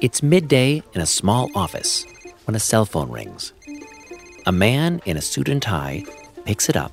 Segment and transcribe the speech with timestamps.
[0.00, 2.04] It's midday in a small office
[2.44, 3.52] when a cell phone rings.
[4.44, 6.04] A man in a suit and tie
[6.44, 6.92] picks it up,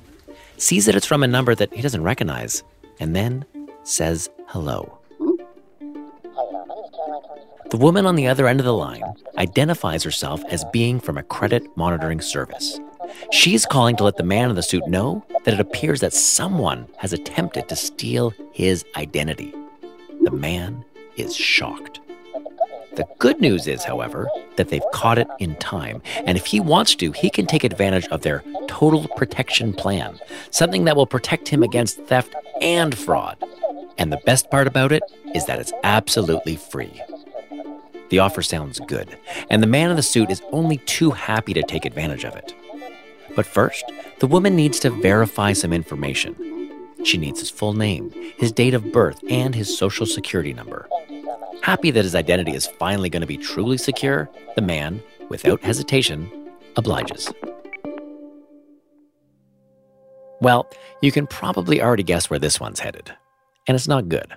[0.56, 2.62] sees that it's from a number that he doesn't recognize,
[3.00, 3.44] and then
[3.82, 4.98] says hello.
[7.70, 9.02] The woman on the other end of the line
[9.36, 12.78] identifies herself as being from a credit monitoring service.
[13.32, 16.86] She's calling to let the man in the suit know that it appears that someone
[16.98, 19.52] has attempted to steal his identity.
[20.22, 20.84] The man
[21.16, 21.98] is shocked.
[22.96, 26.02] The good news is, however, that they've caught it in time.
[26.26, 30.18] And if he wants to, he can take advantage of their total protection plan,
[30.50, 33.42] something that will protect him against theft and fraud.
[33.96, 35.02] And the best part about it
[35.34, 37.00] is that it's absolutely free.
[38.10, 39.18] The offer sounds good,
[39.48, 42.54] and the man in the suit is only too happy to take advantage of it.
[43.34, 46.36] But first, the woman needs to verify some information.
[47.04, 50.86] She needs his full name, his date of birth, and his social security number.
[51.62, 56.28] Happy that his identity is finally going to be truly secure, the man, without hesitation,
[56.76, 57.32] obliges.
[60.40, 60.68] Well,
[61.02, 63.12] you can probably already guess where this one's headed,
[63.68, 64.34] and it's not good.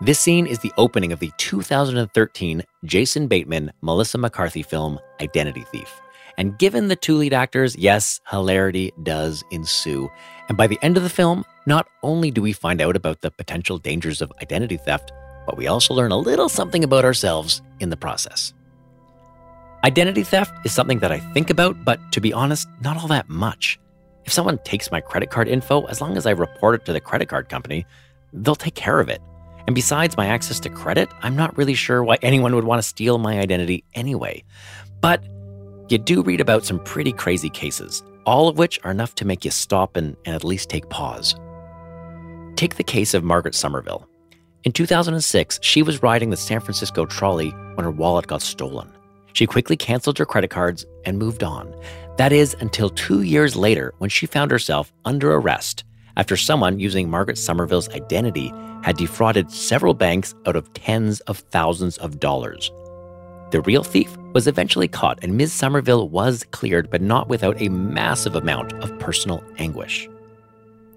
[0.00, 6.00] This scene is the opening of the 2013 Jason Bateman Melissa McCarthy film Identity Thief.
[6.38, 10.08] And given the two lead actors, yes, hilarity does ensue.
[10.48, 13.32] And by the end of the film, not only do we find out about the
[13.32, 15.10] potential dangers of identity theft,
[15.46, 18.52] but we also learn a little something about ourselves in the process.
[19.84, 23.28] Identity theft is something that I think about, but to be honest, not all that
[23.28, 23.78] much.
[24.24, 27.00] If someone takes my credit card info, as long as I report it to the
[27.00, 27.84] credit card company,
[28.32, 29.20] they'll take care of it.
[29.66, 32.88] And besides my access to credit, I'm not really sure why anyone would want to
[32.88, 34.42] steal my identity anyway.
[35.00, 35.22] But
[35.90, 39.44] you do read about some pretty crazy cases, all of which are enough to make
[39.44, 41.34] you stop and, and at least take pause.
[42.56, 44.08] Take the case of Margaret Somerville.
[44.64, 48.90] In 2006, she was riding the San Francisco trolley when her wallet got stolen.
[49.34, 51.74] She quickly canceled her credit cards and moved on.
[52.16, 55.84] That is until two years later when she found herself under arrest
[56.16, 61.98] after someone using Margaret Somerville's identity had defrauded several banks out of tens of thousands
[61.98, 62.70] of dollars.
[63.50, 65.52] The real thief was eventually caught, and Ms.
[65.52, 70.08] Somerville was cleared, but not without a massive amount of personal anguish.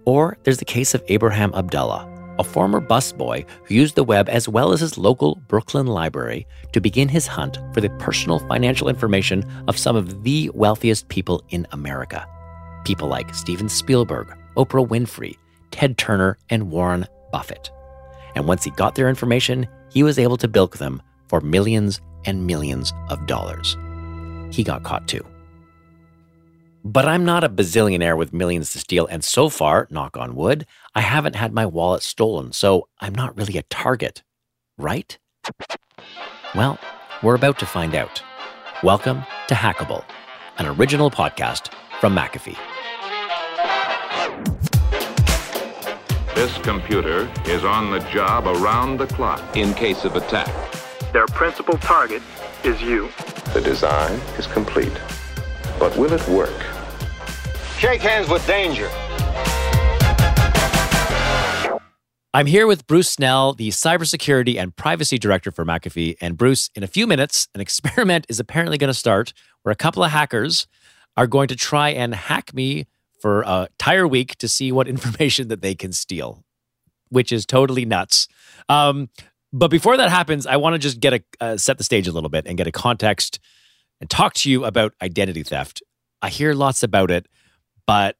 [0.06, 4.48] Or there's the case of Abraham Abdullah, a former busboy who used the web as
[4.48, 9.44] well as his local Brooklyn library to begin his hunt for the personal financial information
[9.68, 12.28] of some of the wealthiest people in America.
[12.86, 15.36] People like Steven Spielberg, Oprah Winfrey,
[15.72, 17.72] Ted Turner, and Warren Buffett.
[18.36, 22.46] And once he got their information, he was able to bilk them for millions and
[22.46, 23.78] millions of dollars.
[24.52, 25.26] He got caught too.
[26.90, 30.66] But I'm not a bazillionaire with millions to steal, and so far, knock on wood,
[30.96, 34.24] I haven't had my wallet stolen, so I'm not really a target,
[34.78, 35.18] right?
[36.56, 36.80] Well,
[37.22, 38.24] we're about to find out.
[38.84, 40.06] Welcome to Hackable,
[40.60, 42.58] an original podcast from McAfee.
[46.36, 50.48] This computer is on the job around the clock in case of attack.
[51.12, 52.22] Their principal target
[52.64, 53.10] is you.
[53.54, 54.98] The design is complete.
[55.80, 56.77] But will it work?
[57.78, 58.90] Shake hands with danger.
[62.34, 66.16] I'm here with Bruce Snell, the cybersecurity and privacy director for McAfee.
[66.20, 69.76] And Bruce, in a few minutes, an experiment is apparently going to start where a
[69.76, 70.68] couple of hackers
[71.16, 72.88] are going to try and hack me
[73.22, 76.44] for a entire week to see what information that they can steal,
[77.10, 78.28] which is totally nuts.
[78.70, 79.10] Um,
[79.54, 82.12] but before that happens, I want to just get a uh, set the stage a
[82.12, 83.40] little bit and get a context
[84.02, 85.84] and talk to you about identity theft.
[86.24, 87.28] I hear lots about it.
[87.88, 88.18] But,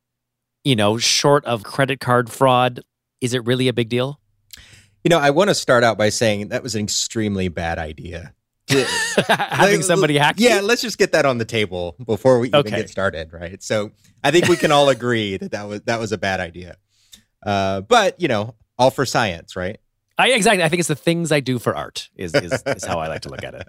[0.64, 2.82] you know, short of credit card fraud,
[3.22, 4.20] is it really a big deal?
[5.04, 8.34] You know, I want to start out by saying that was an extremely bad idea.
[9.28, 12.76] Having somebody hack Yeah, let's just get that on the table before we even Okay.
[12.76, 13.62] get started, right?
[13.64, 13.92] So
[14.24, 16.76] I think we can all agree that that was that was a bad idea.
[17.46, 19.80] Uh, but you know, all for science, right?
[20.18, 20.64] I exactly.
[20.64, 23.22] I think it's the things I do for art is, is is how I like
[23.22, 23.68] to look at it.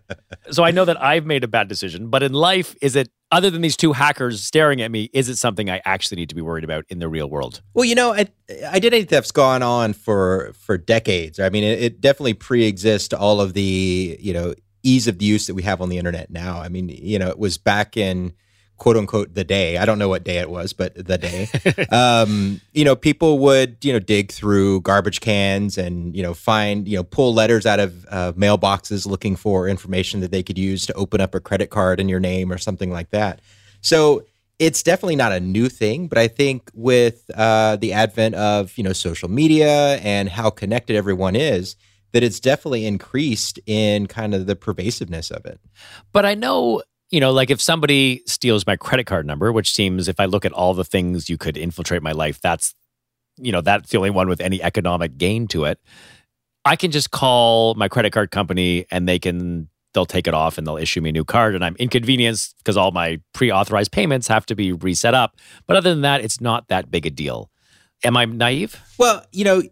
[0.51, 3.51] So I know that I've made a bad decision, but in life, is it other
[3.51, 5.11] than these two hackers staring at me?
[5.13, 7.61] Is it something I actually need to be worried about in the real world?
[7.75, 8.29] Well, you know, I,
[8.65, 11.39] identity theft's gone on for for decades.
[11.39, 15.55] I mean, it, it definitely pre-exists all of the you know ease of use that
[15.55, 16.61] we have on the internet now.
[16.61, 18.33] I mean, you know, it was back in
[18.79, 19.77] quote unquote the day.
[19.77, 21.49] I don't know what day it was, but the day.
[21.91, 26.89] um, you know, people would you know dig through garbage cans and you know find
[26.89, 30.87] you know pull letters out of uh, mailboxes looking for information that they could use
[30.87, 33.41] to open up a credit card in your name or something like that.
[33.81, 34.25] So
[34.59, 38.85] it's definitely not a new thing, but I think with uh, the advent of you
[38.85, 41.77] know social media and how connected everyone is,
[42.13, 45.61] that it's definitely increased in kind of the pervasiveness of it.
[46.13, 50.09] But I know, you know, like if somebody steals my credit card number, which seems,
[50.09, 52.75] if I look at all the things you could infiltrate my life, that's,
[53.37, 55.81] you know, that's the only one with any economic gain to it.
[56.65, 60.59] I can just call my credit card company and they can they'll take it off
[60.59, 64.29] and they'll issue me a new card and I'm inconvenienced because all my pre-authorized payments
[64.29, 65.37] have to be reset up.
[65.67, 67.51] But other than that, it's not that big a deal.
[68.05, 68.81] Am I naive?
[68.99, 69.63] Well, you know,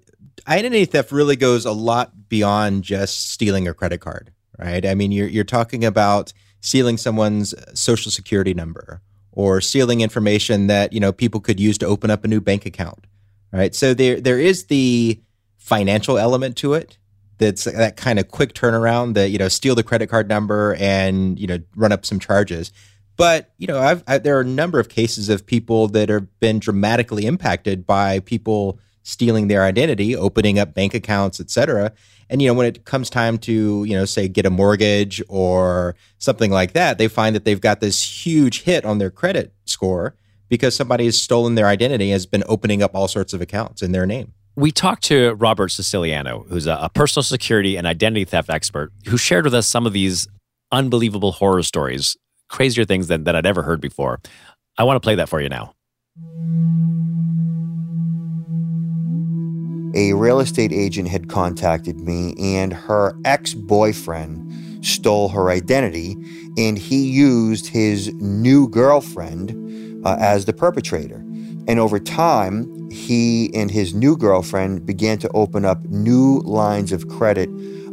[0.48, 4.86] identity theft really goes a lot beyond just stealing a credit card, right?
[4.86, 6.32] I mean, you're you're talking about
[6.66, 11.78] stealing someone's uh, social security number or stealing information that, you know, people could use
[11.78, 13.06] to open up a new bank account,
[13.52, 13.72] right?
[13.72, 15.20] So there there is the
[15.58, 16.98] financial element to it
[17.38, 20.74] that's uh, that kind of quick turnaround that you know steal the credit card number
[20.78, 22.72] and you know run up some charges
[23.16, 26.26] but you know I've, I, there are a number of cases of people that have
[26.38, 31.92] been dramatically impacted by people stealing their identity opening up bank accounts etc
[32.28, 35.94] and you know when it comes time to you know say get a mortgage or
[36.18, 40.14] something like that they find that they've got this huge hit on their credit score
[40.48, 43.92] because somebody has stolen their identity has been opening up all sorts of accounts in
[43.92, 48.48] their name we talked to Robert Siciliano, who's a, a, personal security and identity theft
[48.48, 50.26] expert, who shared with us some of these
[50.72, 52.16] unbelievable horror stories,
[52.48, 54.20] crazier things than, that I'd ever heard before.
[54.78, 55.74] I want to play that for you now.
[59.96, 66.16] A real estate agent had contacted me, and her ex boyfriend stole her identity,
[66.58, 71.24] and he used his new girlfriend uh, as the perpetrator.
[71.66, 77.08] And over time, he and his new girlfriend began to open up new lines of
[77.08, 77.48] credit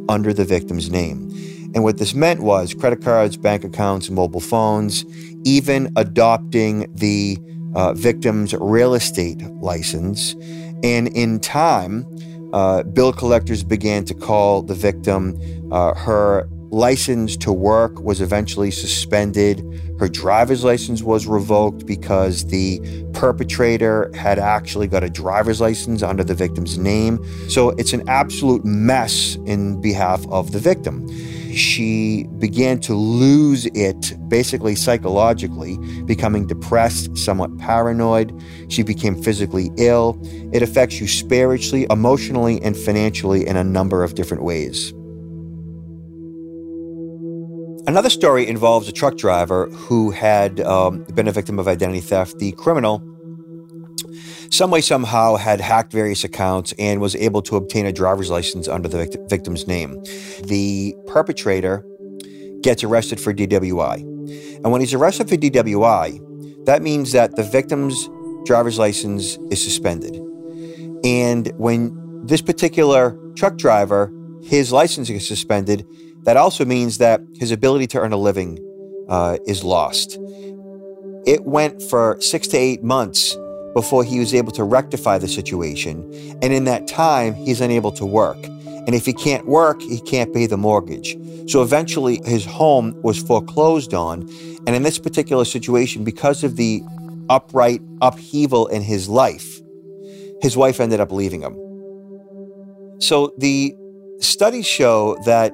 [0.09, 1.31] under the victim's name.
[1.73, 5.05] And what this meant was credit cards, bank accounts, mobile phones,
[5.45, 7.37] even adopting the
[7.75, 10.35] uh, victim's real estate license.
[10.83, 12.05] And in time,
[12.53, 15.39] uh, bill collectors began to call the victim
[15.71, 19.63] uh, her license to work was eventually suspended.
[19.99, 22.81] Her driver's license was revoked because the
[23.13, 27.23] perpetrator had actually got a driver's license under the victim's name.
[27.47, 31.07] So it's an absolute mess in behalf of the victim.
[31.53, 38.33] She began to lose it basically psychologically, becoming depressed, somewhat paranoid.
[38.69, 40.19] She became physically ill.
[40.53, 44.93] It affects you spiritually, emotionally, and financially in a number of different ways.
[47.85, 52.39] Another story involves a truck driver who had um, been a victim of identity theft.
[52.39, 53.03] The criminal,
[54.53, 58.67] some way, somehow, had hacked various accounts and was able to obtain a driver's license
[58.67, 59.99] under the vict- victim's name.
[60.43, 61.83] The perpetrator
[62.61, 64.01] gets arrested for DWI.
[64.57, 68.07] And when he's arrested for DWI, that means that the victim's
[68.45, 70.15] driver's license is suspended.
[71.03, 74.13] And when this particular truck driver,
[74.43, 75.83] his license is suspended,
[76.25, 78.59] that also means that his ability to earn a living
[79.09, 80.19] uh, is lost.
[81.25, 83.35] It went for six to eight months
[83.73, 86.03] before he was able to rectify the situation.
[86.41, 88.37] And in that time, he's unable to work.
[88.85, 91.17] And if he can't work, he can't pay the mortgage.
[91.49, 94.21] So eventually, his home was foreclosed on.
[94.67, 96.83] And in this particular situation, because of the
[97.29, 99.61] upright upheaval in his life,
[100.41, 101.55] his wife ended up leaving him.
[102.99, 103.75] So the
[104.19, 105.53] studies show that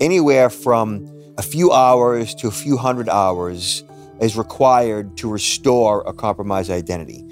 [0.00, 3.84] anywhere from a few hours to a few hundred hours
[4.20, 7.24] is required to restore a compromised identity.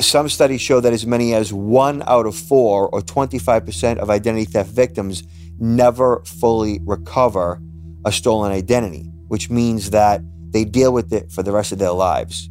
[0.00, 4.44] Some studies show that as many as one out of four, or 25% of identity
[4.44, 5.22] theft victims,
[5.58, 7.60] never fully recover
[8.04, 11.92] a stolen identity, which means that they deal with it for the rest of their
[11.92, 12.50] lives.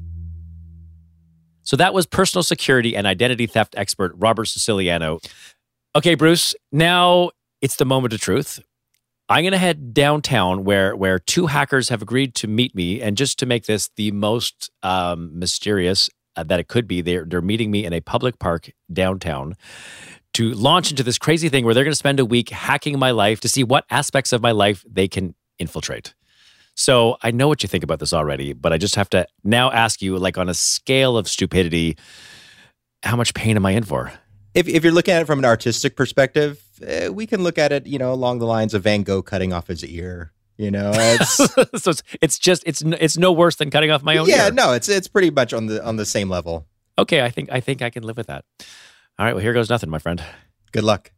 [1.64, 5.20] So that was personal security and identity theft expert Robert Siciliano.
[5.96, 7.32] Okay, Bruce, now
[7.62, 8.60] it's the moment of truth.
[9.30, 13.16] I'm going to head downtown where where two hackers have agreed to meet me, and
[13.16, 17.72] just to make this the most um, mysterious that it could be, they're they're meeting
[17.72, 19.56] me in a public park downtown
[20.34, 23.12] to launch into this crazy thing where they're going to spend a week hacking my
[23.12, 26.14] life to see what aspects of my life they can infiltrate.
[26.74, 29.72] So I know what you think about this already, but I just have to now
[29.72, 31.98] ask you, like on a scale of stupidity,
[33.04, 34.14] how much pain am I in for?
[34.54, 37.72] If if you're looking at it from an artistic perspective, uh, we can look at
[37.72, 40.32] it, you know, along the lines of Van Gogh cutting off his ear.
[40.62, 41.38] You know, it's
[41.84, 44.30] so it's, it's just it's it's no worse than cutting off my own.
[44.30, 44.52] Yeah, ear.
[44.52, 46.68] no, it's it's pretty much on the on the same level.
[47.00, 48.46] Okay, I think I think I can live with that.
[49.18, 50.24] All right, well here goes nothing, my friend.
[50.72, 51.12] Good luck.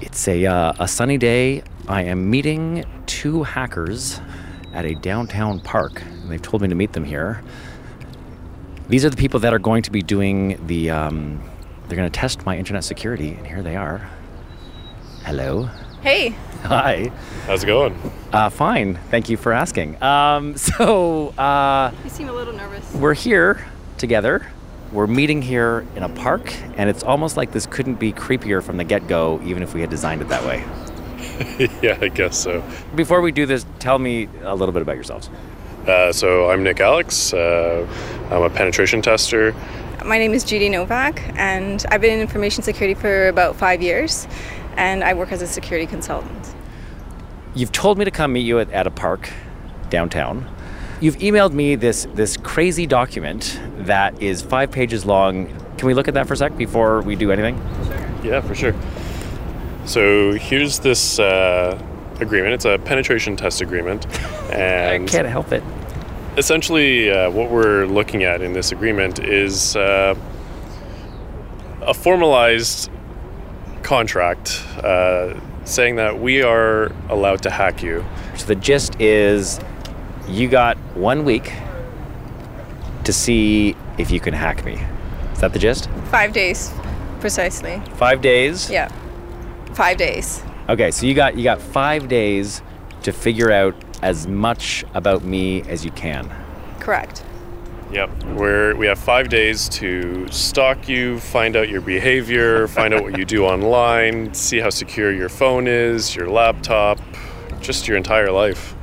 [0.00, 1.62] It's a uh, a sunny day.
[1.86, 4.20] I am meeting two hackers
[4.72, 7.40] at a downtown park, and they've told me to meet them here.
[8.88, 10.90] These are the people that are going to be doing the.
[10.90, 11.40] Um,
[11.92, 14.08] they're going to test my internet security, and here they are.
[15.26, 15.68] Hello.
[16.00, 16.30] Hey,
[16.62, 17.12] Hi.
[17.46, 17.94] How's it going?
[18.32, 18.94] Uh, fine.
[19.10, 20.02] Thank you for asking.
[20.02, 22.94] Um, so uh, you seem a little nervous.
[22.94, 23.66] we're here
[23.98, 24.46] together.
[24.90, 28.78] We're meeting here in a park, and it's almost like this couldn't be creepier from
[28.78, 30.64] the get go, even if we had designed it that way.
[31.82, 32.64] yeah, I guess so.
[32.94, 35.28] Before we do this, tell me a little bit about yourselves.
[35.86, 37.34] Uh, so I'm Nick Alex.
[37.34, 37.86] Uh,
[38.30, 39.54] I'm a penetration tester.
[40.04, 44.26] My name is Judy Novak, and I've been in information security for about five years,
[44.76, 46.54] and I work as a security consultant.
[47.54, 49.30] You've told me to come meet you at, at a park
[49.90, 50.48] downtown.
[51.00, 55.46] You've emailed me this this crazy document that is five pages long.
[55.78, 57.56] Can we look at that for a sec before we do anything?
[58.24, 58.74] Yeah, for sure.
[59.84, 61.80] So here's this uh,
[62.18, 62.54] agreement.
[62.54, 64.06] It's a penetration test agreement,
[64.52, 65.62] and I can't help it.
[66.36, 70.14] Essentially uh, what we're looking at in this agreement is uh,
[71.82, 72.90] a formalized
[73.82, 78.04] contract uh, saying that we are allowed to hack you.
[78.36, 79.60] So the gist is
[80.28, 81.52] you got one week
[83.04, 84.80] to see if you can hack me.
[85.32, 85.88] Is that the gist?
[86.10, 86.72] Five days,
[87.20, 87.82] precisely.
[87.94, 88.70] Five days?
[88.70, 88.88] Yeah,
[89.74, 90.42] five days.
[90.68, 92.62] Okay, so you got you got five days
[93.02, 96.30] to figure out as much about me as you can.
[96.80, 97.24] Correct.
[97.92, 98.24] Yep.
[98.24, 103.18] We're, we have five days to stalk you, find out your behavior, find out what
[103.18, 106.98] you do online, see how secure your phone is, your laptop,
[107.60, 108.74] just your entire life.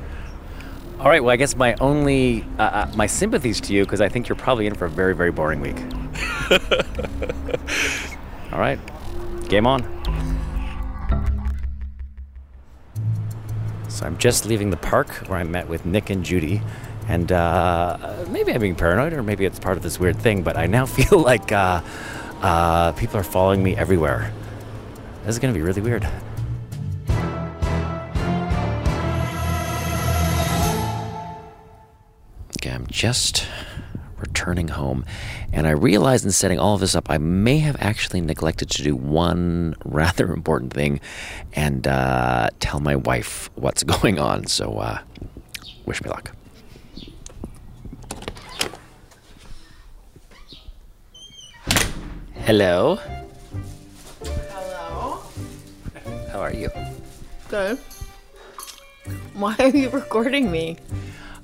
[1.00, 4.10] All right, well I guess my only uh, uh, my sympathies to you because I
[4.10, 5.80] think you're probably in for a very very boring week.
[8.52, 8.78] All right,
[9.48, 9.99] game on.
[14.00, 16.62] So I'm just leaving the park where I met with Nick and Judy,
[17.06, 20.42] and uh, maybe I'm being paranoid, or maybe it's part of this weird thing.
[20.42, 21.82] But I now feel like uh,
[22.40, 24.32] uh, people are following me everywhere.
[25.24, 26.08] This is gonna be really weird.
[32.56, 33.46] Okay, I'm just
[34.20, 35.04] returning home,
[35.52, 38.82] and I realized in setting all of this up, I may have actually neglected to
[38.82, 41.00] do one rather important thing
[41.54, 44.46] and uh, tell my wife what's going on.
[44.46, 44.98] So, uh,
[45.86, 46.32] wish me luck.
[52.44, 52.98] Hello.
[54.24, 55.22] Hello.
[56.32, 56.70] How are you?
[57.48, 57.78] Good.
[59.34, 60.76] Why are you recording me?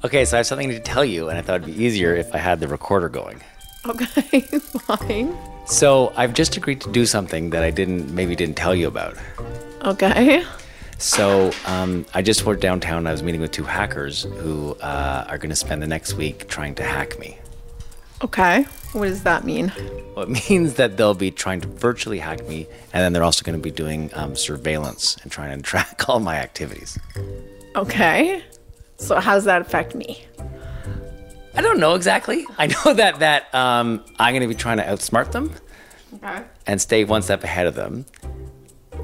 [0.06, 2.32] Okay, so I have something to tell you, and I thought it'd be easier if
[2.32, 3.42] I had the recorder going.
[3.86, 4.40] Okay,
[4.86, 5.36] fine.
[5.66, 9.16] So I've just agreed to do something that I didn't maybe didn't tell you about.
[9.82, 10.44] Okay.
[10.98, 13.08] So um, I just went downtown.
[13.08, 16.46] I was meeting with two hackers who uh, are going to spend the next week
[16.46, 17.38] trying to hack me.
[18.22, 18.62] Okay.
[18.92, 19.72] What does that mean?
[20.14, 23.42] Well, it means that they'll be trying to virtually hack me, and then they're also
[23.42, 26.96] going to be doing um, surveillance and trying to track all my activities.
[27.74, 28.44] Okay.
[28.98, 30.24] So how does that affect me?
[31.54, 32.46] I don't know exactly.
[32.58, 35.52] I know that that um, I'm going to be trying to outsmart them
[36.14, 36.42] Okay.
[36.66, 38.06] and stay one step ahead of them.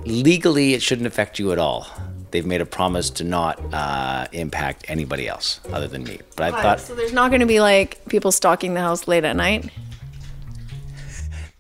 [0.05, 1.87] Legally, it shouldn't affect you at all.
[2.31, 6.21] They've made a promise to not uh, impact anybody else other than me.
[6.35, 9.25] But I thought So there's not going to be like people stalking the house late
[9.25, 9.71] at night?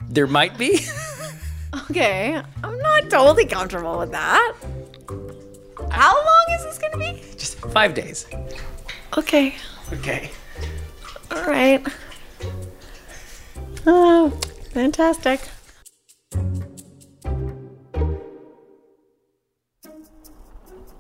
[0.09, 0.81] there might be.
[1.91, 2.39] Okay.
[2.62, 4.53] I'm not totally comfortable with that.
[5.91, 7.23] How long is this going to be?
[7.37, 8.27] Just five days.
[9.17, 9.55] Okay.
[9.93, 10.31] Okay.
[11.31, 11.85] All right.
[13.87, 14.31] Oh,
[14.73, 15.41] fantastic.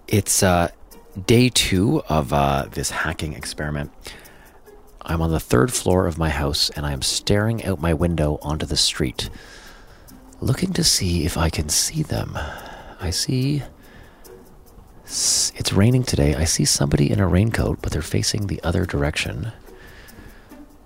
[0.08, 0.68] It's uh,
[1.26, 3.90] day two of uh, this hacking experiment.
[5.00, 8.38] I'm on the third floor of my house and I am staring out my window
[8.42, 9.30] onto the street,
[10.40, 12.38] looking to see if I can see them.
[13.00, 13.62] I see.
[15.12, 16.34] It's raining today.
[16.34, 19.52] I see somebody in a raincoat, but they're facing the other direction.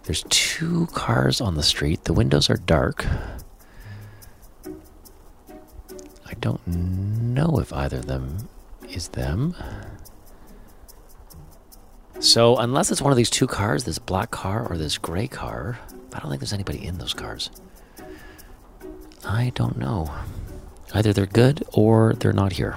[0.02, 2.02] There's two cars on the street.
[2.04, 3.06] The windows are dark.
[6.26, 8.49] I don't know if either of them
[8.90, 9.54] is them.
[12.18, 15.78] So, unless it's one of these two cars, this black car or this gray car,
[16.12, 17.49] I don't think there's anybody in those cars.
[19.25, 20.12] I don't know.
[20.92, 22.76] Either they're good or they're not here.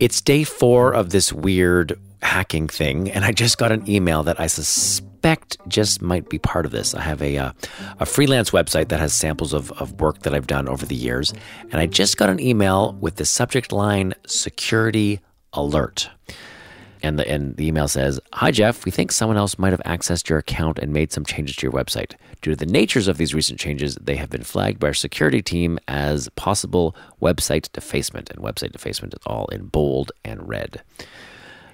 [0.00, 4.40] It's day four of this weird hacking thing, and I just got an email that
[4.40, 6.94] I suspect just might be part of this.
[6.94, 7.52] I have a uh,
[7.98, 11.34] a freelance website that has samples of, of work that I've done over the years,
[11.70, 15.20] and I just got an email with the subject line "security
[15.52, 16.08] alert."
[17.02, 18.84] And the, and the email says, Hi, Jeff.
[18.84, 21.72] We think someone else might have accessed your account and made some changes to your
[21.72, 22.14] website.
[22.42, 25.42] Due to the natures of these recent changes, they have been flagged by our security
[25.42, 28.30] team as possible website defacement.
[28.30, 30.82] And website defacement is all in bold and red.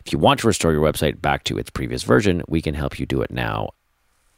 [0.04, 3.00] If you want to restore your website back to its previous version, we can help
[3.00, 3.71] you do it now.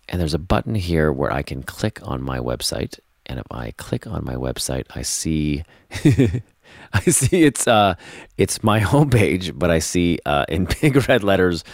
[0.09, 2.99] And there's a button here where I can click on my website.
[3.27, 5.65] And if I click on my website, I see.
[6.93, 7.95] I see it's uh,
[8.37, 11.65] it's my homepage, but I see uh, in big red letters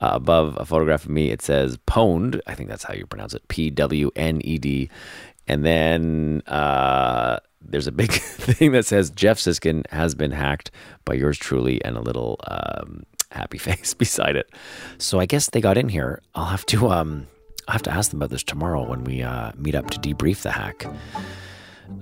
[0.00, 1.30] uh, above a photograph of me.
[1.30, 3.46] It says "pwned." I think that's how you pronounce it.
[3.48, 4.90] P W N E D.
[5.46, 10.70] And then uh, there's a big thing that says Geoff Siskind has been hacked
[11.04, 14.50] by yours truly, and a little um, happy face beside it.
[14.98, 16.22] So I guess they got in here.
[16.34, 17.26] I'll have to um,
[17.68, 20.42] I'll have to ask them about this tomorrow when we uh, meet up to debrief
[20.42, 20.86] the hack.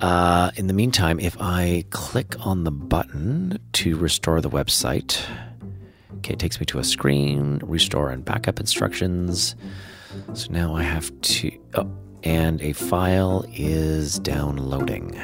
[0.00, 5.20] Uh, in the meantime, if I click on the button to restore the website,
[6.18, 9.54] okay, it takes me to a screen, restore and backup instructions.
[10.34, 11.90] So now I have to, oh,
[12.22, 15.18] and a file is downloading.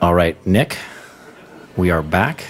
[0.00, 0.76] All right, Nick,
[1.76, 2.44] we are back.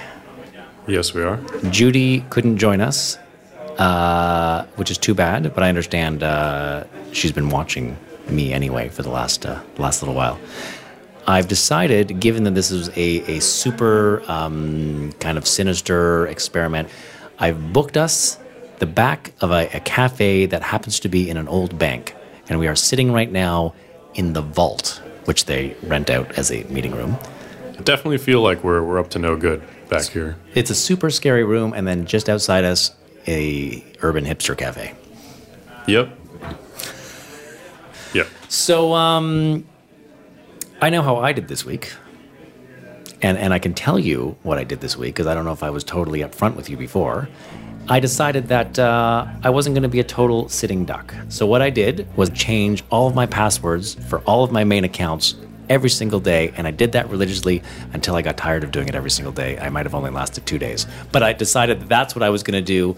[0.87, 1.41] Yes, we are.
[1.71, 3.17] Judy couldn't join us,
[3.79, 5.55] uh, which is too bad.
[5.55, 7.97] But I understand uh, she's been watching
[8.29, 10.39] me anyway for the last uh, last little while.
[11.27, 16.91] I've decided, given that this is a, a super um, kind of sinister experiment,
[17.39, 18.39] I've booked us
[18.79, 22.15] the back of a, a cafe that happens to be in an old bank,
[22.49, 23.75] and we are sitting right now
[24.15, 27.17] in the vault, which they rent out as a meeting room.
[27.79, 30.37] I definitely feel like we're, we're up to no good back here.
[30.55, 32.95] It's a super scary room, and then just outside us,
[33.27, 34.95] a urban hipster cafe.
[35.87, 36.19] Yep.
[38.15, 38.29] Yep.
[38.49, 39.67] So, um,
[40.81, 41.93] I know how I did this week,
[43.23, 45.53] and and I can tell you what I did this week because I don't know
[45.53, 47.29] if I was totally upfront with you before.
[47.89, 51.15] I decided that uh, I wasn't going to be a total sitting duck.
[51.29, 54.85] So what I did was change all of my passwords for all of my main
[54.85, 55.35] accounts
[55.69, 58.95] every single day, and I did that religiously until I got tired of doing it
[58.95, 59.59] every single day.
[59.59, 62.43] I might have only lasted two days, but I decided that that's what I was
[62.43, 62.97] going to do.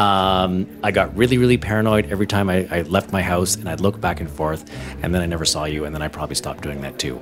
[0.00, 3.80] Um, I got really, really paranoid every time I, I left my house, and I'd
[3.80, 4.68] look back and forth,
[5.02, 7.20] and then I never saw you, and then I probably stopped doing that too.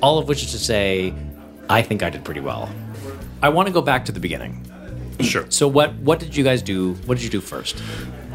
[0.00, 1.12] All of which is to say,
[1.68, 2.68] I think I did pretty well.
[3.42, 4.66] I want to go back to the beginning.
[5.20, 5.44] Sure.
[5.50, 6.94] So what what did you guys do?
[7.06, 7.82] What did you do first?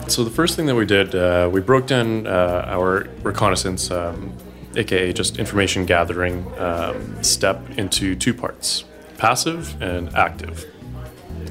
[0.07, 4.31] So the first thing that we did, uh, we broke down uh, our reconnaissance, um,
[4.77, 8.85] aka just information gathering um, step, into two parts:
[9.17, 10.65] passive and active.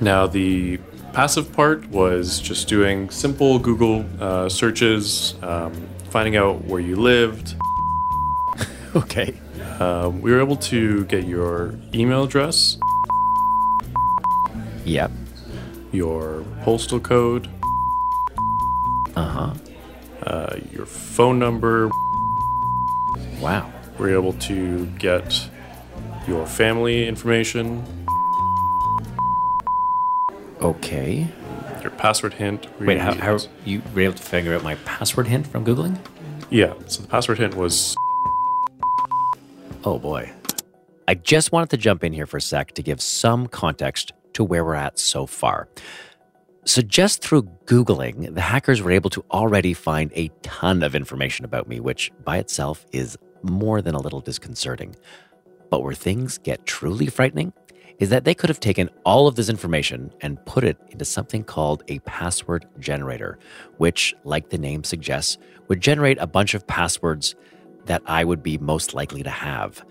[0.01, 0.79] Now the
[1.13, 5.73] passive part was just doing simple Google uh, searches, um,
[6.11, 7.55] finding out where you lived.
[8.97, 9.35] Okay.
[9.81, 12.79] Um, we were able to get your email address,
[14.85, 15.11] Yep.
[15.91, 17.49] your postal code,
[19.17, 19.53] Uh-huh.
[20.23, 21.91] uh, your phone number.
[23.41, 23.73] Wow.
[23.99, 25.49] We were able to get
[26.27, 27.85] your family information,
[30.61, 31.27] Okay.
[31.83, 32.67] your password hint.
[32.81, 35.99] We- Wait, how, how you were able to figure out my password hint from googling?
[36.51, 37.95] Yeah, so the password hint was
[39.87, 40.31] Oh boy.
[41.07, 44.43] I just wanted to jump in here for a sec to give some context to
[44.43, 45.69] where we're at so far.
[46.67, 51.45] So, just through Googling, the hackers were able to already find a ton of information
[51.45, 54.97] about me, which by itself is more than a little disconcerting.
[55.69, 57.53] But where things get truly frightening
[57.99, 61.45] is that they could have taken all of this information and put it into something
[61.45, 63.39] called a password generator,
[63.77, 65.37] which, like the name suggests,
[65.69, 67.35] would generate a bunch of passwords
[67.85, 69.85] that I would be most likely to have.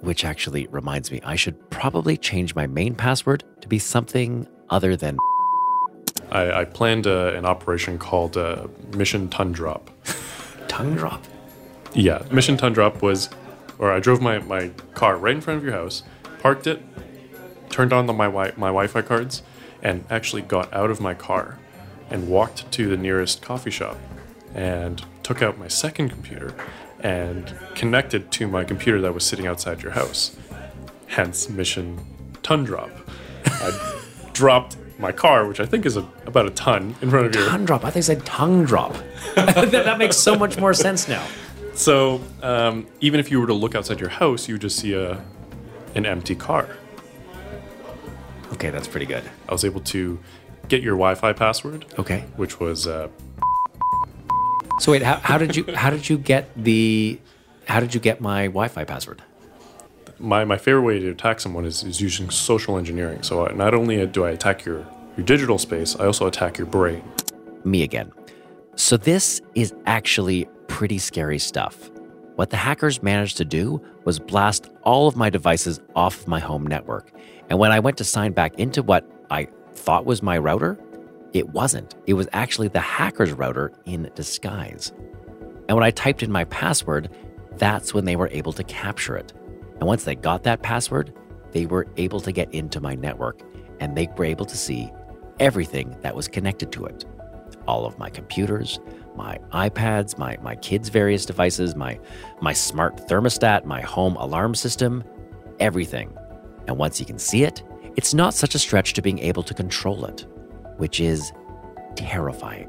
[0.00, 4.94] Which actually reminds me, I should probably change my main password to be something other
[4.94, 5.16] than
[6.30, 9.90] I, I planned uh an operation called uh, Mission Ton Drop.
[11.94, 13.30] Yeah, Mission Ton Drop was,
[13.78, 16.02] or I drove my, my car right in front of your house,
[16.40, 16.82] parked it,
[17.70, 19.42] turned on the, my wi- my Wi-Fi cards,
[19.82, 21.58] and actually got out of my car
[22.10, 23.96] and walked to the nearest coffee shop
[24.54, 26.54] and took out my second computer
[27.00, 30.36] and connected to my computer that was sitting outside your house.
[31.08, 31.98] Hence, Mission
[32.42, 32.90] Ton Drop.
[33.44, 34.00] I
[34.32, 37.48] dropped my car, which I think is a, about a ton, in front of your
[37.48, 37.84] Tongue drop.
[37.84, 38.94] I think I said tongue drop.
[39.34, 41.24] that, that makes so much more sense now.
[41.74, 44.94] So um, even if you were to look outside your house, you would just see
[44.94, 45.22] a
[45.94, 46.68] an empty car.
[48.52, 49.24] Okay, that's pretty good.
[49.48, 50.18] I was able to
[50.68, 52.24] get your Wi-Fi password, Okay.
[52.36, 53.08] which was uh,
[54.80, 57.18] So wait, how, how did you how did you get the
[57.66, 59.22] how did you get my Wi-Fi password?
[60.18, 63.22] My, my favorite way to attack someone is, is using social engineering.
[63.22, 67.02] So not only do I attack your, your digital space, I also attack your brain.
[67.64, 68.12] Me again.
[68.76, 71.90] So this is actually pretty scary stuff.
[72.36, 76.66] What the hackers managed to do was blast all of my devices off my home
[76.66, 77.10] network.
[77.48, 80.78] And when I went to sign back into what I thought was my router,
[81.32, 81.94] it wasn't.
[82.06, 84.92] It was actually the hacker's router in disguise.
[85.68, 87.10] And when I typed in my password,
[87.56, 89.32] that's when they were able to capture it.
[89.78, 91.12] And once they got that password,
[91.52, 93.40] they were able to get into my network
[93.80, 94.90] and they were able to see
[95.38, 97.04] everything that was connected to it.
[97.66, 98.78] All of my computers,
[99.16, 101.98] my iPads, my, my kids' various devices, my,
[102.40, 105.04] my smart thermostat, my home alarm system,
[105.60, 106.16] everything.
[106.66, 107.62] And once you can see it,
[107.96, 110.26] it's not such a stretch to being able to control it,
[110.76, 111.32] which is
[111.96, 112.68] terrifying.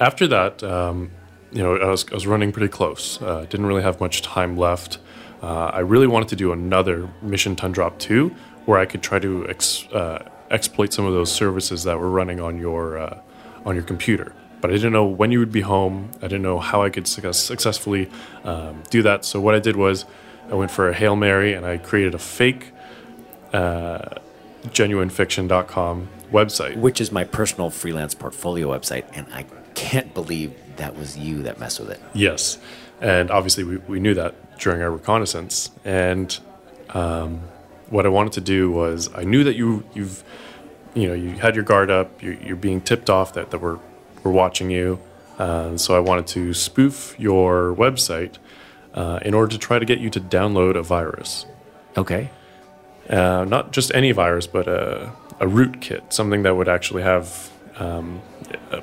[0.00, 1.10] After that, um,
[1.52, 3.20] you know, I was, I was running pretty close.
[3.20, 4.98] Uh, didn't really have much time left.
[5.42, 8.28] Uh, I really wanted to do another Mission Tundrop 2
[8.66, 12.40] where I could try to ex, uh, exploit some of those services that were running
[12.40, 13.20] on your, uh,
[13.64, 14.34] on your computer.
[14.60, 16.10] But I didn't know when you would be home.
[16.18, 18.10] I didn't know how I could success- successfully
[18.44, 19.24] um, do that.
[19.24, 20.04] So what I did was
[20.50, 22.72] I went for a Hail Mary and I created a fake
[23.52, 24.00] uh,
[24.66, 26.76] genuinefiction.com website.
[26.76, 29.04] Which is my personal freelance portfolio website.
[29.14, 32.00] And I can't believe that was you that messed with it.
[32.12, 32.58] Yes.
[33.00, 35.70] And obviously, we, we knew that during our reconnaissance.
[35.84, 36.38] And
[36.90, 37.42] um,
[37.88, 40.22] what I wanted to do was, I knew that you, you've,
[40.94, 43.78] you know, you had your guard up, you're, you're being tipped off that, that we're,
[44.22, 45.00] we're watching you.
[45.38, 48.36] Uh, so I wanted to spoof your website
[48.94, 51.46] uh, in order to try to get you to download a virus.
[51.96, 52.30] Okay.
[53.08, 58.20] Uh, not just any virus, but a, a rootkit, something that would actually have um,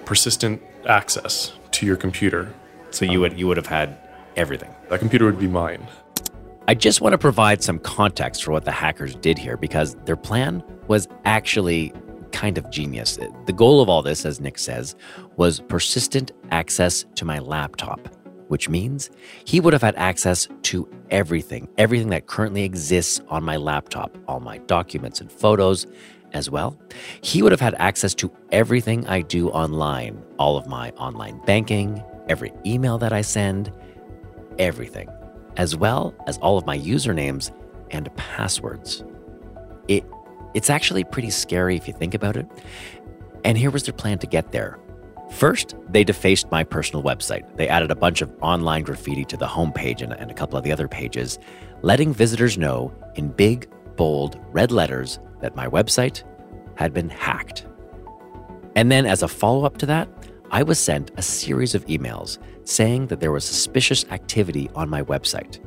[0.05, 2.53] persistent access to your computer.
[2.89, 3.97] So you would you would have had
[4.37, 4.73] everything.
[4.89, 5.85] That computer would be mine.
[6.69, 10.17] I just want to provide some context for what the hackers did here because their
[10.17, 11.93] plan was actually
[12.31, 13.17] kind of genius.
[13.45, 14.95] The goal of all this, as Nick says,
[15.37, 18.09] was persistent access to my laptop,
[18.49, 19.09] which means
[19.45, 24.41] he would have had access to everything, everything that currently exists on my laptop, all
[24.41, 25.87] my documents and photos
[26.33, 26.77] as well.
[27.21, 32.03] He would have had access to everything I do online, all of my online banking,
[32.27, 33.71] every email that I send,
[34.59, 35.09] everything,
[35.57, 37.51] as well as all of my usernames
[37.91, 39.03] and passwords.
[39.87, 40.03] It
[40.53, 42.47] it's actually pretty scary if you think about it.
[43.43, 44.79] And here was their plan to get there.
[45.29, 47.57] First, they defaced my personal website.
[47.57, 50.63] They added a bunch of online graffiti to the homepage and, and a couple of
[50.63, 51.37] the other pages,
[51.81, 56.23] letting visitors know in big, bold, red letters that my website
[56.75, 57.65] had been hacked.
[58.75, 60.07] And then, as a follow up to that,
[60.49, 65.01] I was sent a series of emails saying that there was suspicious activity on my
[65.03, 65.59] website,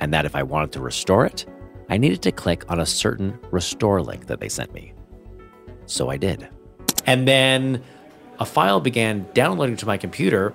[0.00, 1.44] and that if I wanted to restore it,
[1.88, 4.92] I needed to click on a certain restore link that they sent me.
[5.86, 6.48] So I did.
[7.06, 7.82] And then
[8.38, 10.54] a file began downloading to my computer,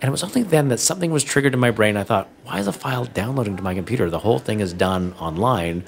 [0.00, 1.96] and it was only then that something was triggered in my brain.
[1.96, 4.10] I thought, why is a file downloading to my computer?
[4.10, 5.84] The whole thing is done online.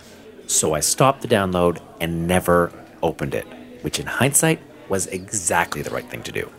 [0.46, 3.46] So I stopped the download and never opened it,
[3.82, 6.50] which in hindsight was exactly the right thing to do.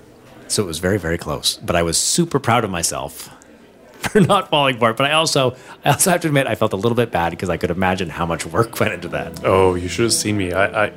[0.47, 1.57] So it was very, very close.
[1.57, 3.29] But I was super proud of myself
[3.93, 4.97] for not falling for it.
[4.97, 7.49] But I also, I also have to admit, I felt a little bit bad because
[7.49, 9.43] I could imagine how much work went into that.
[9.43, 10.53] Oh, you should have seen me.
[10.53, 10.91] I, I,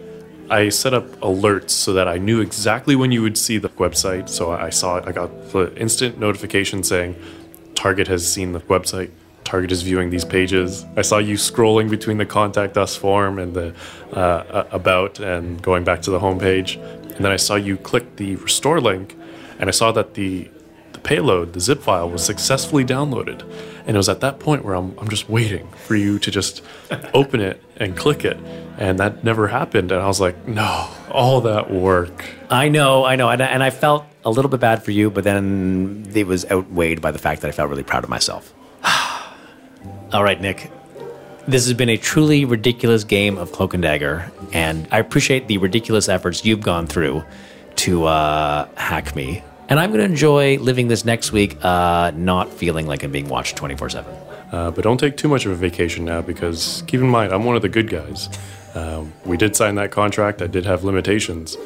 [0.48, 4.28] I set up alerts so that I knew exactly when you would see the website.
[4.28, 5.04] So I saw it.
[5.06, 7.16] I got the instant notification saying
[7.74, 9.10] Target has seen the website.
[9.44, 10.84] Target is viewing these pages.
[10.96, 13.74] I saw you scrolling between the contact us form and the
[14.12, 16.82] uh, about and going back to the homepage.
[17.14, 19.16] And then I saw you click the restore link,
[19.58, 20.50] and I saw that the
[20.96, 23.42] the payload, the zip file, was successfully downloaded.
[23.86, 26.62] And it was at that point where I'm, I'm just waiting for you to just
[27.14, 28.38] open it and click it.
[28.78, 29.92] And that never happened.
[29.92, 32.24] And I was like, no, all that work.
[32.50, 33.28] I know, I know.
[33.28, 36.50] And I, and I felt a little bit bad for you, but then it was
[36.50, 38.52] outweighed by the fact that I felt really proud of myself.
[40.12, 40.70] All right, Nick.
[41.46, 45.58] This has been a truly ridiculous game of Cloak and Dagger, and I appreciate the
[45.58, 47.24] ridiculous efforts you've gone through
[47.76, 49.42] to uh, hack me.
[49.68, 53.28] And I'm going to enjoy living this next week, uh, not feeling like I'm being
[53.28, 54.14] watched 24 7.
[54.52, 57.44] Uh, but don't take too much of a vacation now because keep in mind, I'm
[57.44, 58.28] one of the good guys.
[58.74, 61.56] Uh, we did sign that contract, I did have limitations.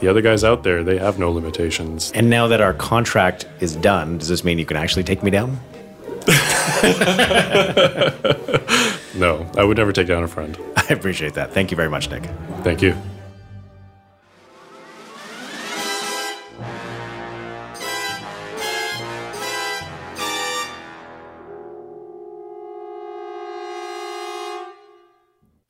[0.00, 2.10] The other guys out there, they have no limitations.
[2.12, 5.30] And now that our contract is done, does this mean you can actually take me
[5.30, 5.60] down?
[9.20, 10.58] No, I would never take down a friend.
[10.76, 11.52] I appreciate that.
[11.52, 12.24] Thank you very much, Nick.
[12.62, 12.96] Thank you.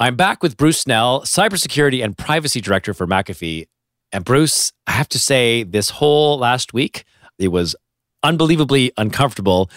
[0.00, 3.66] I'm back with Bruce Snell, cybersecurity and privacy director for McAfee.
[4.12, 7.04] And Bruce, I have to say, this whole last week,
[7.38, 7.76] it was
[8.22, 9.70] unbelievably uncomfortable,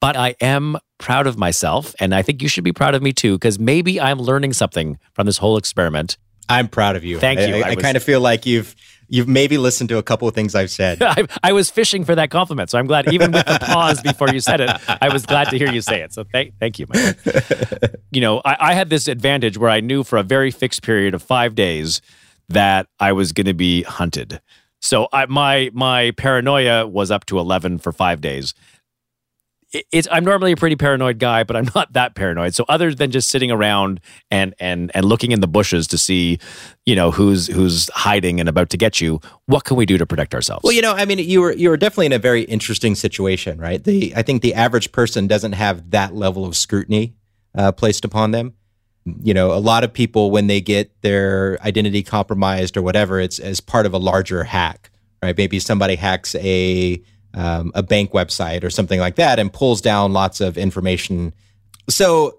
[0.00, 1.92] but I am proud of myself.
[1.98, 4.96] And I think you should be proud of me too, because maybe I'm learning something
[5.12, 6.18] from this whole experiment.
[6.48, 7.18] I'm proud of you.
[7.18, 7.56] Thank you.
[7.56, 8.76] I, I I, was- kind of feel like you've
[9.08, 11.02] you've maybe listened to a couple of things I've said.
[11.02, 12.70] I, I was fishing for that compliment.
[12.70, 15.58] So I'm glad, even with the pause before you said it, I was glad to
[15.58, 16.12] hear you say it.
[16.12, 17.16] So thank, thank you, man.
[18.10, 21.14] you know, I, I had this advantage where I knew for a very fixed period
[21.14, 22.00] of five days
[22.48, 24.40] that I was going to be hunted.
[24.80, 28.52] So I, my my paranoia was up to eleven for five days.
[29.74, 32.54] It- It's I'm normally a pretty paranoid guy, but I'm not that paranoid.
[32.54, 36.38] So other than just sitting around and and and looking in the bushes to see,
[36.86, 40.06] you know, who's who's hiding and about to get you, what can we do to
[40.06, 40.62] protect ourselves?
[40.64, 43.58] Well, you know, I mean, you were you were definitely in a very interesting situation,
[43.58, 43.82] right?
[43.82, 47.14] The I think the average person doesn't have that level of scrutiny
[47.56, 48.54] uh, placed upon them.
[49.22, 53.38] You know, a lot of people when they get their identity compromised or whatever, it's
[53.38, 54.90] as part of a larger hack,
[55.22, 55.36] right?
[55.36, 57.02] Maybe somebody hacks a
[57.34, 61.32] um, a bank website or something like that and pulls down lots of information.
[61.88, 62.38] So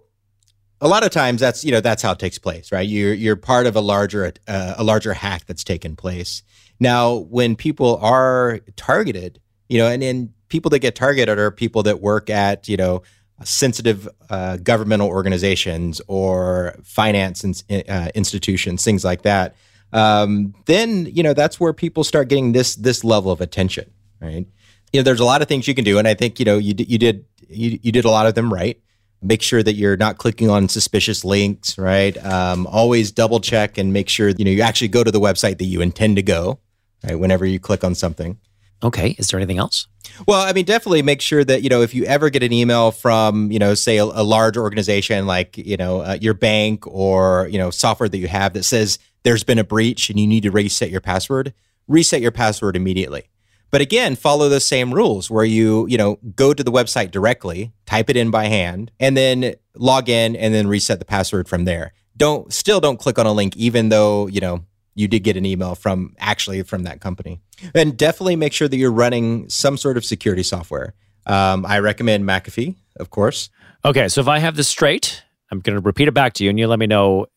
[0.81, 2.87] a lot of times that's you know that's how it takes place right?
[2.87, 6.43] You're you're part of a larger uh, a larger hack that's taken place.
[6.79, 11.83] Now when people are targeted you know and and people that get targeted are people
[11.83, 13.03] that work at you know
[13.43, 19.55] sensitive uh, governmental organizations or finance ins- uh, institutions things like that.
[19.93, 24.47] Um, then you know that's where people start getting this this level of attention right
[24.93, 26.57] you know there's a lot of things you can do and i think you know
[26.57, 28.79] you, you did you, you did a lot of them right
[29.21, 33.93] make sure that you're not clicking on suspicious links right um, always double check and
[33.93, 36.59] make sure you know you actually go to the website that you intend to go
[37.03, 38.37] right whenever you click on something
[38.83, 39.15] okay.
[39.17, 39.87] Is there anything else?
[40.27, 42.91] well i mean definitely make sure that you know if you ever get an email
[42.91, 47.47] from you know say a, a large organization like you know uh, your bank or
[47.51, 50.43] you know software that you have that says there's been a breach and you need
[50.43, 51.53] to reset your password
[51.87, 53.29] reset your password immediately
[53.71, 57.71] but again follow the same rules where you you know go to the website directly
[57.85, 61.65] type it in by hand and then log in and then reset the password from
[61.65, 61.93] there.
[62.17, 65.45] Don't still don't click on a link even though you know you did get an
[65.45, 67.41] email from actually from that company.
[67.73, 70.93] And definitely make sure that you're running some sort of security software.
[71.25, 73.49] Um, i recommend McAfee of course.
[73.83, 76.49] Okay, so if I have this straight, I'm going to repeat it back to you,
[76.49, 77.27] and you let me know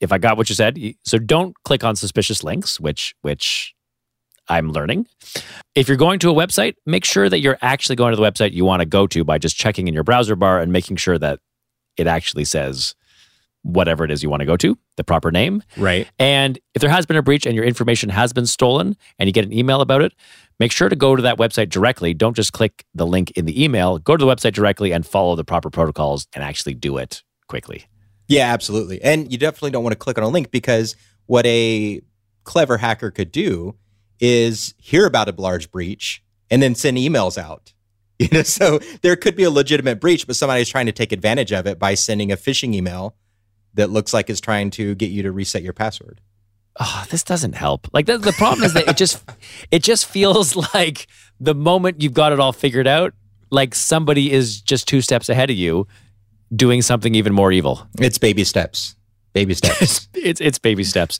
[0.00, 0.78] if I got what you said.
[1.04, 3.74] So don't click on suspicious links, which which
[4.48, 5.06] I'm learning.
[5.74, 8.52] If you're going to a website, make sure that you're actually going to the website
[8.52, 11.18] you want to go to by just checking in your browser bar and making sure
[11.18, 11.40] that
[11.96, 12.94] it actually says
[13.62, 15.62] whatever it is you want to go to, the proper name.
[15.76, 19.28] right And if there has been a breach and your information has been stolen and
[19.28, 20.12] you get an email about it,
[20.60, 22.14] make sure to go to that website directly.
[22.14, 23.98] Don't just click the link in the email.
[23.98, 27.86] Go to the website directly and follow the proper protocols and actually do it quickly.
[28.28, 29.02] Yeah, absolutely.
[29.02, 30.94] And you definitely don't want to click on a link because
[31.26, 32.00] what a
[32.44, 33.74] clever hacker could do
[34.20, 37.72] is hear about a large breach and then send emails out.
[38.18, 41.52] You know, so there could be a legitimate breach, but somebody's trying to take advantage
[41.52, 43.14] of it by sending a phishing email
[43.74, 46.22] that looks like it's trying to get you to reset your password.
[46.80, 47.88] Oh, this doesn't help.
[47.92, 49.22] Like the, the problem is that it just
[49.70, 51.08] it just feels like
[51.40, 53.12] the moment you've got it all figured out,
[53.50, 55.86] like somebody is just two steps ahead of you
[56.54, 57.86] doing something even more evil.
[57.98, 58.96] It's baby steps.
[59.32, 59.82] Baby steps.
[59.82, 61.18] it's, it's it's baby steps.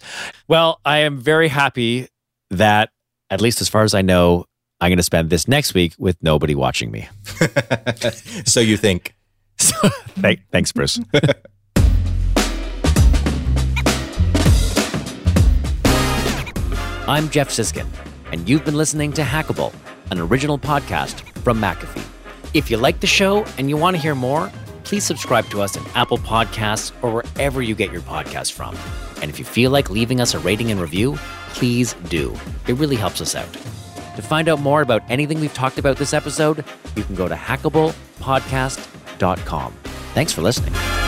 [0.49, 2.09] Well, I am very happy
[2.51, 2.91] that
[3.31, 4.45] at least as far as I know,
[4.81, 7.09] I'm going to spend this next week with nobody watching me.
[8.45, 9.15] so you think.
[9.59, 9.89] So,
[10.21, 11.01] thank, thanks, Bruce.
[17.09, 17.89] I'm Geoff Siskind,
[18.33, 19.73] and you've been listening to Hackable,
[20.11, 22.05] an original podcast from McAfee.
[22.53, 24.53] If you like the show and you want to hear more,
[24.87, 28.77] please subscribe to us at Apple Podcasts or wherever you get your podcasts from.
[29.21, 31.17] And if you feel like leaving us a rating and review,
[31.49, 32.33] please do.
[32.69, 33.53] It really helps us out.
[33.53, 37.35] To find out more about anything we've talked about this episode, you can go to
[37.35, 39.73] hackablepodcast.com.
[40.15, 41.06] Thanks for listening.